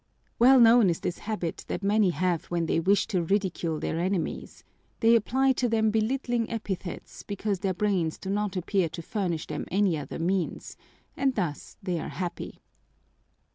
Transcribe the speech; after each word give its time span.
Well 0.39 0.59
known 0.59 0.89
is 0.89 1.01
this 1.01 1.19
habit 1.19 1.63
that 1.67 1.83
many 1.83 2.09
have 2.09 2.45
when 2.45 2.65
they 2.65 2.79
wish 2.79 3.05
to 3.05 3.21
ridicule 3.21 3.79
their 3.79 3.99
enemies; 3.99 4.63
they 4.99 5.15
apply 5.15 5.51
to 5.51 5.69
them 5.69 5.91
belittling 5.91 6.49
epithets 6.49 7.21
because 7.21 7.59
their 7.59 7.75
brains 7.75 8.17
do 8.17 8.31
not 8.31 8.57
appear 8.57 8.89
to 8.89 9.03
furnish 9.03 9.45
them 9.45 9.67
any 9.69 9.95
other 9.99 10.17
means, 10.17 10.75
and 11.15 11.35
thus 11.35 11.77
they 11.83 11.99
are 11.99 12.09
happy. 12.09 12.63